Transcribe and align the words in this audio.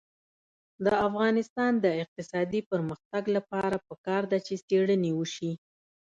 د 0.85 0.87
افغانستان 1.07 1.71
د 1.85 1.85
اقتصادي 2.03 2.61
پرمختګ 2.71 3.23
لپاره 3.35 3.77
پکار 3.87 4.23
ده 4.31 4.39
چې 4.45 4.53
څېړنې 4.67 5.11
وشي. 5.15 5.51